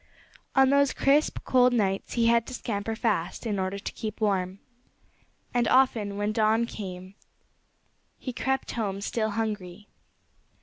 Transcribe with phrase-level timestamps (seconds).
[0.55, 4.59] On those crisp, cold nights he had to scamper fast in order to keep warm.
[5.53, 7.13] And often, when dawn came,
[8.17, 9.89] he crept home still hungry.